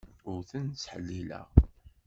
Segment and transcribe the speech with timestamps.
[0.31, 1.47] Ur ten-ttḥellileɣ.